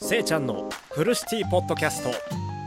[0.00, 2.57] せいちゃんのフルシティポッドキャスト。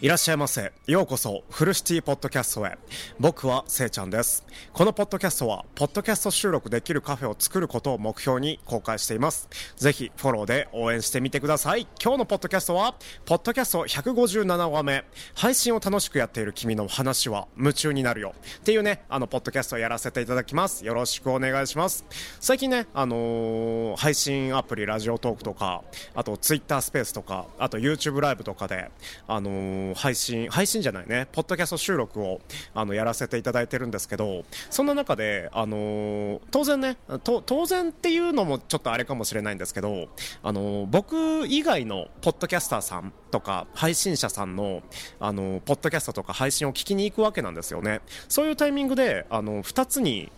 [0.00, 0.72] いらっしゃいませ。
[0.86, 2.78] ようこそ、フルシティポッドキャストへ。
[3.18, 4.46] 僕はせいちゃんです。
[4.72, 9.48] このポッドキャストは、ポッドキャスト収録できるカフェを作ることを目標に公開しています。
[9.74, 11.88] ぜひ、フォローで応援してみてください。
[12.00, 12.94] 今日のポッドキャストは、
[13.24, 18.34] ポッドキャスト157話目、配信を楽しくやっている君の話は夢中になるよ。
[18.58, 20.86] っていうね、あの、ポッドキャストをやらせていただきます。
[20.86, 22.04] よろしくお願いします。
[22.38, 25.82] 最近ね、あのー、配信アプリ、ラジオトークとか、
[26.14, 28.92] あと、ツイッタースペースとか、あと、YouTube ライブとかで、
[29.26, 32.40] あのー配信、配信じゃないね、ポッドキャスト収録を
[32.74, 40.08] あのやらせていただいてるんですけど、そんな中で、あの、当然ね、当然っていうのもちょっとあれかもしれないんですけど、
[40.42, 44.82] あの、僕以外のポッドキャスターさんとか配信者さんの、
[45.20, 48.00] あのー、ポッドキャストとか配信を聞きに行くわけなんですよね。
[48.28, 50.30] そういうタイミングで、あの2つに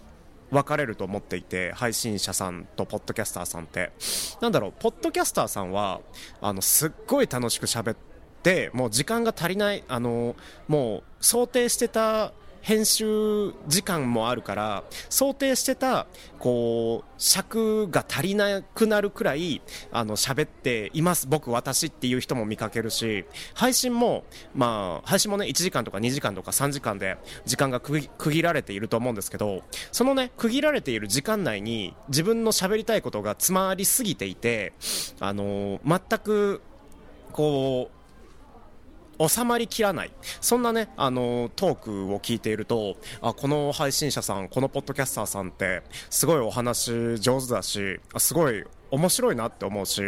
[0.51, 3.93] 分かれると思っていて配信者さんとポッドキャスターさんって
[4.41, 6.01] なんだろうポッドキャスターさんは
[6.41, 8.10] あのすっごい楽しく喋って
[8.43, 10.37] でもう時間が足りないあの
[10.69, 16.07] もう想定してた編集時間もあるから想定してた
[16.39, 21.27] こう尺が足りなくなるくらいあの喋っています。
[21.27, 23.25] 僕私っていう人も見かけるし
[23.55, 34.73] 配信もまあ配信もね1時間とか2時間とか3時間で時間が区切られていると思うんですけどそのね区切られている時間内に自分の喋りたいことが詰まりすぎていて
[35.19, 36.63] あの全く
[37.33, 38.00] こう
[39.29, 40.13] 収まりきらない。
[40.41, 50.03] そんなね、あの、トークを聞いていると、あ、この配信者さん、このポッドキャスターさんって、すごいお話上手だし、すごい面白いなって思うし、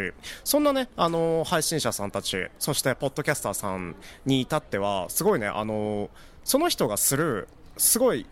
[0.45, 6.11] そんなね、あの、配信者さんたち、そしてポッドキャスターさんに至っては、すごいね、あの、
[6.45, 8.27] その人がする、すごい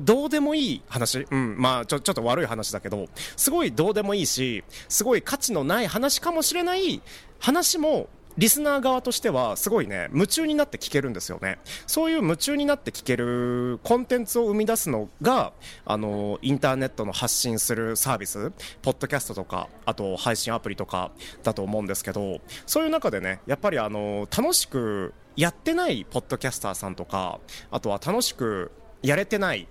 [0.00, 3.06] どうでもいい話、うん、まあちょ、ちょっと悪い話だけど、
[3.36, 7.00] すごいどうでもいいし、すごい価値のない話かもしれない
[7.38, 11.58] 話もリスナー側としてはすごいね夢中になって聞けるんですよね。
[11.86, 15.52] そういう夢中になって聞けるコンテンツを生み出すのが
[15.84, 18.52] あのインターネットの発信するサービス
[18.82, 21.12] ポッドキャストとかあと配信アプリとか
[21.42, 27.40] だと思うんですけどそういう中でねやっぱりあの楽しくやってないポッドキャスターさんとか
[27.70, 28.72] あとは楽しく
[29.02, 29.68] やれてない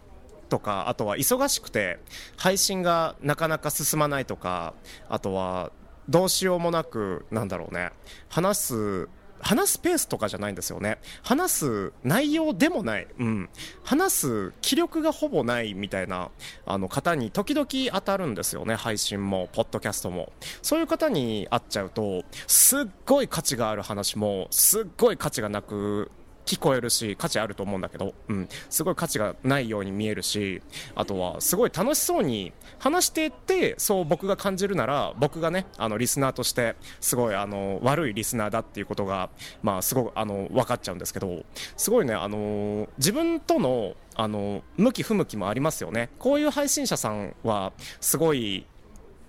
[0.49, 1.99] とかあとは忙しくて
[2.37, 4.73] 配信がなかなか進まないとか
[5.09, 5.71] あとは
[6.09, 7.91] どうしようもなくなんだろうね。
[8.29, 9.09] 話す
[9.43, 10.97] 話すペースとかじゃないんですよね。
[11.21, 13.49] 話す内容でもない、うん、
[13.83, 16.31] 話す気力がほぼないみたいな
[16.65, 18.75] あの方に時々当たるんですよね。
[18.75, 20.31] 配信もポッドキャストも。
[20.61, 26.09] そういう方に会っちゃうとすっごい価値がある話もすっごい価値がなく
[26.45, 30.61] 聞こえるし価値あると思うんだけど、うん、すごい価値がないように見えるし
[30.95, 39.29] あとはすごい楽しそうに話していってそう僕が感じるなら僕がねあのリスナーとしてすごいあの悪いリスナーだっていうことが、
[39.61, 41.43] まあ、すごくあの分かっちゃうんですけど
[41.77, 46.09] すごいねあの自分とのあの向き不向きもありますよね。
[46.19, 48.67] こういう配信者さんはすごい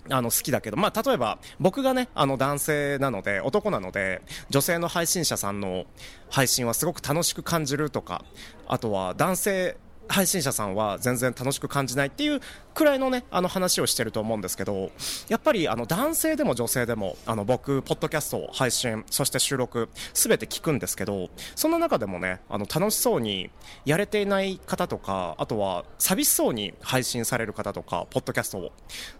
[0.09, 5.85] あの好きだけど、まあ、例えば僕がねあの男性なので男なので女性の配信者さんの
[6.29, 8.23] 配信はすごく楽しく感じるとか
[8.67, 9.77] あとは男性
[10.07, 12.41] 配信者さんは全然楽しく感じないっていう
[12.73, 14.91] くらいのねあの話をしてると思うんですけど
[15.29, 23.49] やっぱりあの男性でも女性でもあの僕ポッドキャストを配信そして収録すべて聞くんですけどその中でもねあの楽しそうに
[23.85, 28.71] やれていない方とかあとは寂しそうに配信される方とかポッドキャストを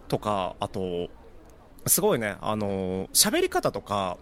[0.08, 1.10] とかあと
[1.88, 4.18] すごいねあの喋り方とか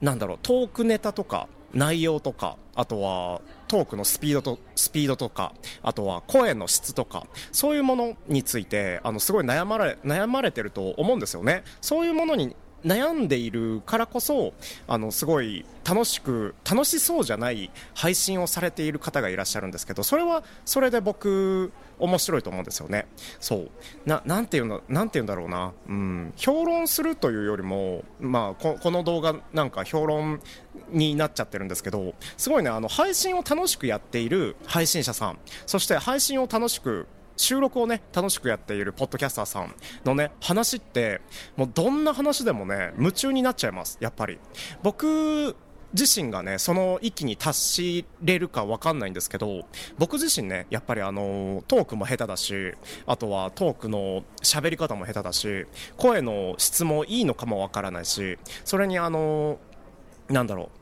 [0.00, 11.62] なんだろうトークネタとか内容とかあとはトークのスピードとスピードとかあとは声の質とかそういうものについてあのすごい悩まれ悩まれてると思うんですよね。
[11.80, 14.52] そういうものに悩んでいるからこそ
[14.86, 23.06] あのすごい楽しく楽しそうじゃない配信をされている方がいらっしゃるんですけどそれはそれで僕面白いと思うんですよね。
[23.40, 23.70] そう。
[24.06, 30.40] ななんていうのなんていうんだろうな、うん、評論するというよりもまあここの動画なんか評論
[30.90, 37.06] になっちゃってるんですけどすごいねあの配信を楽しくやっている配信者さんそして配信を楽しく
[37.40, 41.20] 収録をね楽しくやっているポッドキャスターさんのね話って
[41.56, 44.38] もうどんな話でもね夢中になっちゃいますやっぱり。
[44.82, 45.56] 僕
[45.92, 49.64] 自身がねその域に達しれるか分かんないんですけど
[49.98, 52.74] 僕自身ねやっぱりあのトークも下手だし
[53.06, 55.66] あとはトークの喋り方も下手だし
[55.96, 59.58] 声の質もいいのかも分からないしそれにあの
[60.28, 60.79] なんだろう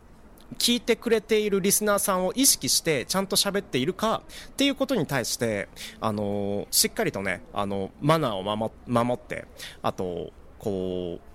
[0.56, 5.68] 聞いてくれているリスナーさんを意識してちゃんと喋っているかっていうことに対して
[6.00, 9.46] あのしっかりとねあのマナーを守って
[9.82, 11.27] あとこう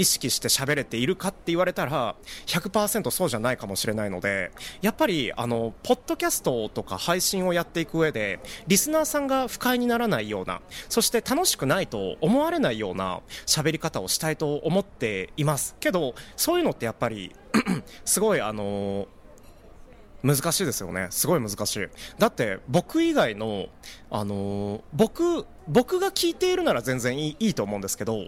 [0.00, 2.16] 意識して喋れているかって言われたら
[2.46, 4.50] 100%そうじゃないかもしれないので
[4.80, 15.76] やっぱりあのポッドキャストとか配信をやっていく上でリスナーさんが不快にならないようなそして楽しくないと思われないような喋り方をしたいと思っています。
[15.80, 17.34] けどそういうのってやっぱり
[18.06, 19.06] すごいあの
[20.22, 21.08] 難しいですよね。
[21.10, 21.88] すごい難しい。
[22.18, 23.68] だって僕以外の
[24.10, 28.26] あのー、僕僕が聞いているなら全然いいいいと思うんですけど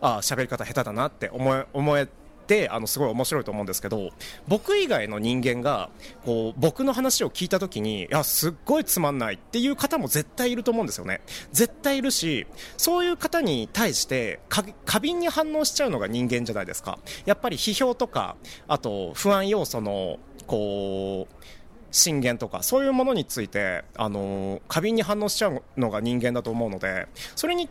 [0.00, 2.08] あ喋り方下手だなって思え思え
[2.46, 4.10] てあのすごい面白いと思うんですけど
[4.46, 5.90] 僕以外の人間が
[6.24, 11.20] こう僕の話を聞いた時にいやすっごいつまんないっていう方も絶対いると思うんですよね。
[11.52, 12.46] 絶対いるし
[12.76, 16.98] そういう方に対して過敏に反応しちゃうのが人間じゃないですか。
[17.24, 18.36] やっぱり批評とか
[18.68, 21.44] あと不安要素のこう
[21.90, 27.06] 震源とかそういうものについて、あの過敏に反応しちゃうのが人間だと思うので
[27.36, 27.68] それに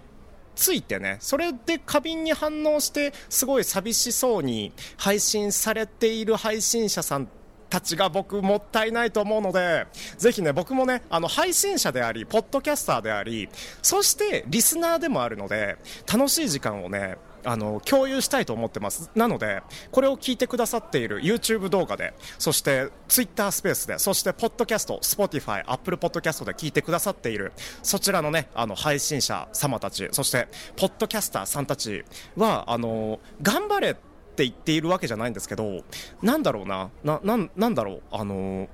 [0.55, 7.27] ついてねそれで過敏に反応してすごい寂しそうに配信されている配信者さん
[7.69, 9.87] たちが僕もったいないと思うので
[10.17, 13.49] ぜひね僕もねあの配信者でありポッドキャスターであり
[13.81, 15.77] そしてリスナーでもあるので
[16.11, 19.11] 楽しい時間をねあの共有したいと思ってます。
[19.15, 19.61] なので
[19.91, 32.05] これを聞いてくださっている YouTube 動画でそして Twitter スペースでそしてポッドキャスト Spotify、Apple Podcast で聞いてくださっているそちらのねあの配信者様たちそしてポッドキャスターさんたち
[32.35, 35.83] はあの頑張れって言っているわけじゃないんですけど
[36.21, 38.67] なんだろうななななんだろうあの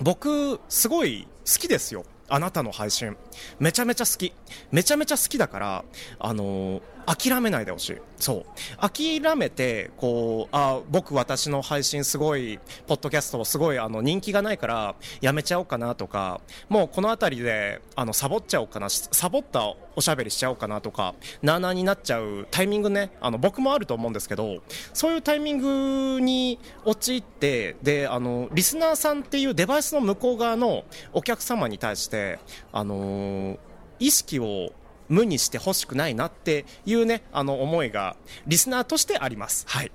[0.00, 2.04] 僕すごい好きですよ。
[2.28, 3.16] あなたの配信。
[3.60, 4.32] めちゃめちゃ好き。
[4.70, 5.84] めちゃめちゃ好きだから
[6.18, 7.96] あの諦めないでほしい。
[8.18, 8.44] そう。
[8.78, 24.62] 諦めて、こう、あ、僕私の配信すごい、ポッドキャストすごい、あの、人気がないから、やめちゃおうかなとか、もうこの辺りで、あの、サボっちゃおうかな、サボったおしゃべりしちゃおうかなとか、なーなーになっちゃうタイミングね、あの、僕もあると思うんですけど、
[24.92, 32.38] そういうタイミングに陥って、で、あの、リスナーさんっていうデバイスの向こう側のお客様に対して、
[32.72, 33.58] あのー、
[33.98, 34.72] 意識を
[35.12, 38.16] 無にしてほしくないなっていうね、あの思いが
[38.46, 39.66] リスナーとしてあります。
[39.68, 39.92] はい。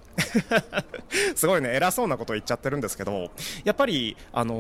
[1.36, 3.32] すごいね、偉そうなことを言っちゃってるんですけど、
[3.64, 4.56] やっぱり、あの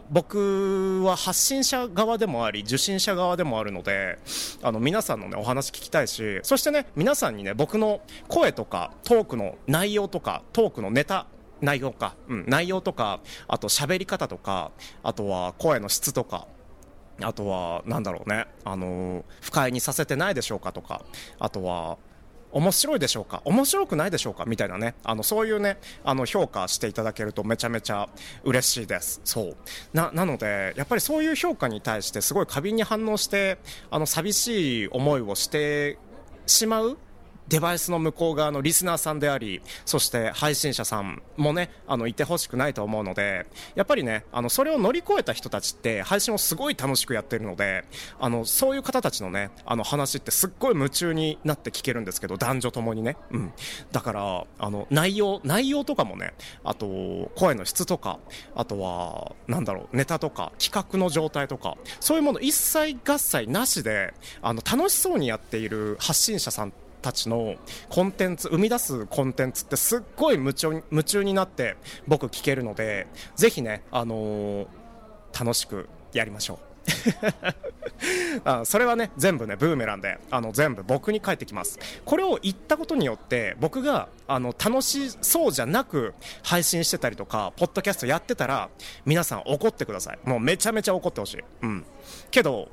[0.00, 4.18] ー、僕は発信者側でもあり、受信者側でもあるので、
[4.62, 11.26] あの、皆さんのね、お話聞きたいし、そしてね、皆さんにね、僕の声とか、トークの内容とか、トークのネタ、
[11.60, 14.72] 内容か、うん、内容とか、あと喋り方とか、
[15.04, 16.48] あとは声の質とか、
[17.22, 21.04] あとは、なんだろうね、あの不快にさせてないでしょうかとか、
[21.38, 21.98] あとは、
[22.52, 23.42] 面白いでしょうか？
[23.44, 24.44] 面白くないでしょうか？
[24.46, 28.08] みたいなね、あの、そういうね、あの、評価していただけるとめちゃめちゃ
[28.44, 29.20] 嬉しいです。
[29.24, 29.56] そう。
[29.92, 33.58] な、なので、やっぱりそういう評価に対してすごい過敏に反応して、
[33.90, 35.98] あの、寂しい思いをして
[36.46, 36.96] しまう
[37.48, 47.84] デバイスの向こう側のリスナーさんであり、そして配信者さんもね、あの、いてほしくないと思うので、やっぱりね、あの、それを乗り越えた人たちって配信をすごい楽しくやってるので、
[48.18, 53.16] あの、そういう方たちのね、あの話ってすっごい夢中になって聞けるんですけど、男女ともにね。
[53.30, 53.52] うん。
[53.92, 56.32] だから、あの、内容、内容とかもね、
[56.64, 58.18] あと、声の質とか、
[58.54, 66.72] あとは、なんだろう、ネタとか、企画の状態とか、そういうもの一切合切なしで、あの、楽しそうにやっている発信者さん
[67.04, 67.56] たちの
[67.90, 71.76] コンテンツ生み出すコンテンツってすっごい夢中夢中になって
[72.08, 73.06] 僕聞けるので
[73.36, 74.66] ぜひね、あのー、
[75.38, 76.58] 楽しくやりましょう。
[78.44, 81.78] あそれはね全部ねブーメランであの全部僕に返ってきます。
[82.06, 88.70] これを言ったことによって僕があの楽しそうじゃなく配信してたりとかポッドキャストやってたら
[89.04, 90.18] 皆さん怒ってください。
[90.24, 91.44] もうめちゃめちゃ怒ってほしい。
[91.60, 91.84] うん。
[92.30, 92.70] けど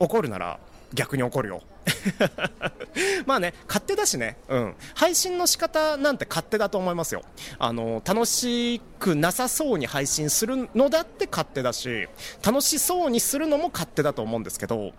[0.00, 0.58] 怒るなら
[0.92, 1.62] 逆に怒るよ。
[3.26, 4.74] まあね、勝手だしね、うん。
[4.94, 7.22] 配信の仕方なんて勝手だと思いますよ。
[7.58, 12.08] あの、楽しくなさそうに配信するのだって勝手だし、
[12.44, 14.92] 楽しそうにするのも勝手だと思うんですけど、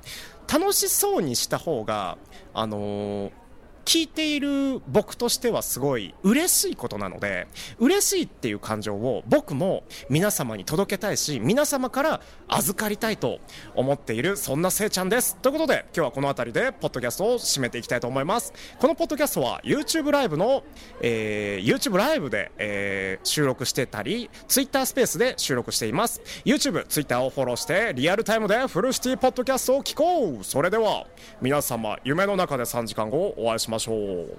[0.52, 2.18] 楽しそうにした方が、
[2.54, 3.41] あのー
[3.86, 7.48] 聞いている僕としてはすごい嬉しいことなので、
[7.80, 13.40] 嬉しいっていう感情を僕も皆様に届けたいし、皆様から預かりたいと
[13.76, 15.36] 思っている、そんなせいちゃんです。
[15.38, 18.54] ということで、今日はこの辺りで、ポッドキャストを締めていきたいと思います。
[18.80, 20.64] このポッドキャストは YouTube ライブの、
[21.02, 26.22] えー、YouTube ライブで、えー、収録してたり、Twitter スペースで収録しています。
[26.46, 31.06] YouTube、Twitter をフォローして、リアルタイムでフルシティポッドキャストを聞こうそれでは、
[31.42, 33.71] 皆様、夢の中で3時間後お会いしましょう。
[33.72, 34.38] ましょう。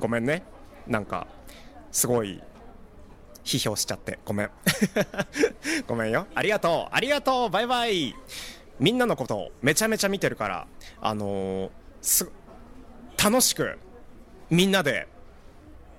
[0.00, 0.42] ごめんね。
[0.86, 1.26] なんか
[1.92, 2.42] すごい
[3.44, 4.18] 批評しちゃって。
[4.24, 4.50] ごめん。
[5.86, 6.26] ごめんよ。
[6.34, 6.94] ありがとう。
[6.94, 7.50] ありがとう。
[7.50, 8.14] バイバイ。
[8.80, 10.66] みんなのことめちゃめちゃ見てるから
[11.00, 11.70] あのー、
[12.02, 12.28] す
[13.22, 13.78] 楽しく
[14.50, 15.06] みんなで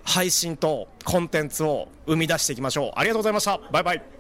[0.04, 2.92] 配信とコンテンツを生み出していきましょう。
[2.96, 3.58] ありがとうございました。
[3.72, 4.15] バイバイ。